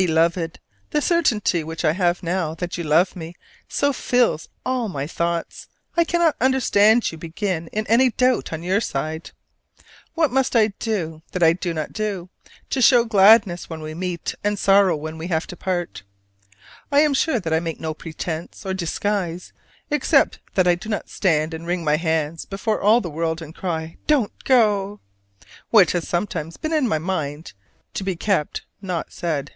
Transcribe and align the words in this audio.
Beloved: 0.00 0.60
The 0.90 1.02
certainty 1.02 1.64
which 1.64 1.84
I 1.84 1.90
have 1.90 2.22
now 2.22 2.54
that 2.54 2.78
you 2.78 2.84
love 2.84 3.16
me 3.16 3.34
so 3.68 3.92
fills 3.92 4.48
all 4.64 4.88
my 4.88 5.08
thoughts, 5.08 5.66
I 5.96 6.04
cannot 6.04 6.36
understand 6.40 7.10
you 7.10 7.18
being 7.18 7.66
in 7.72 7.84
any 7.88 8.10
doubt 8.12 8.52
on 8.52 8.62
your 8.62 8.80
side. 8.80 9.32
What 10.14 10.30
must 10.30 10.54
I 10.54 10.68
do 10.68 11.22
that 11.32 11.42
I 11.42 11.52
do 11.52 11.74
not 11.74 11.92
do, 11.92 12.30
to 12.70 12.80
show 12.80 13.04
gladness 13.04 13.68
when 13.68 13.80
we 13.80 13.92
meet 13.92 14.36
and 14.44 14.56
sorrow 14.56 14.94
when 14.96 15.18
we 15.18 15.26
have 15.26 15.48
to 15.48 15.56
part? 15.56 16.04
I 16.92 17.00
am 17.00 17.12
sure 17.12 17.40
that 17.40 17.52
I 17.52 17.58
make 17.58 17.80
no 17.80 17.92
pretense 17.92 18.64
or 18.64 18.74
disguise, 18.74 19.52
except 19.90 20.38
that 20.54 20.68
I 20.68 20.76
do 20.76 20.88
not 20.88 21.08
stand 21.08 21.52
and 21.52 21.66
wring 21.66 21.82
my 21.82 21.96
hands 21.96 22.44
before 22.44 22.80
all 22.80 23.00
the 23.00 23.10
world, 23.10 23.42
and 23.42 23.52
cry 23.52 23.96
"Don't 24.06 24.44
go!" 24.44 25.00
which 25.70 25.90
has 25.90 26.06
sometimes 26.06 26.56
been 26.56 26.72
in 26.72 26.86
my 26.86 26.98
mind, 26.98 27.52
to 27.94 28.04
be 28.04 28.14
kept 28.14 28.62
not 28.80 29.12
said! 29.12 29.54